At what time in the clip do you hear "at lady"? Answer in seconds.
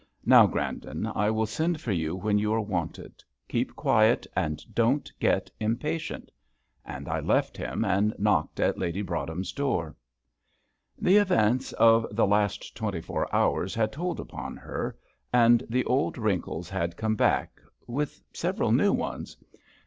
8.59-9.03